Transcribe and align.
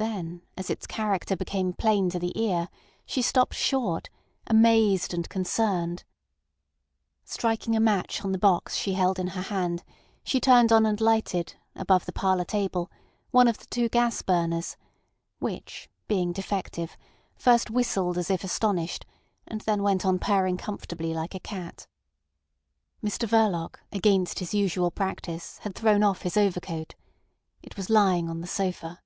Then 0.00 0.42
as 0.56 0.70
its 0.70 0.86
character 0.86 1.34
became 1.34 1.72
plain 1.72 2.08
to 2.10 2.20
the 2.20 2.30
ear 2.40 2.68
she 3.04 3.20
stopped 3.20 3.54
short, 3.54 4.08
amazed 4.46 5.12
and 5.12 5.28
concerned. 5.28 6.04
Striking 7.24 7.74
a 7.74 7.80
match 7.80 8.24
on 8.24 8.30
the 8.30 8.38
box 8.38 8.76
she 8.76 8.92
held 8.94 9.18
in 9.18 9.26
her 9.34 9.42
hand, 9.42 9.82
she 10.22 10.38
turned 10.38 10.70
on 10.70 10.86
and 10.86 11.00
lighted, 11.00 11.56
above 11.74 12.06
the 12.06 12.12
parlour 12.12 12.44
table, 12.44 12.88
one 13.32 13.48
of 13.48 13.58
the 13.58 13.66
two 13.66 13.88
gas 13.88 14.22
burners, 14.22 14.76
which, 15.40 15.90
being 16.06 16.30
defective, 16.32 16.96
first 17.34 17.68
whistled 17.68 18.16
as 18.16 18.30
if 18.30 18.44
astonished, 18.44 19.04
and 19.48 19.62
then 19.62 19.82
went 19.82 20.06
on 20.06 20.20
purring 20.20 20.56
comfortably 20.56 21.12
like 21.12 21.34
a 21.34 21.40
cat. 21.40 21.88
Mr 23.02 23.28
Verloc, 23.28 23.80
against 23.90 24.38
his 24.38 24.54
usual 24.54 24.92
practice, 24.92 25.58
had 25.62 25.74
thrown 25.74 26.04
off 26.04 26.22
his 26.22 26.36
overcoat. 26.36 26.94
It 27.64 27.76
was 27.76 27.90
lying 27.90 28.30
on 28.30 28.40
the 28.42 28.46
sofa. 28.46 29.00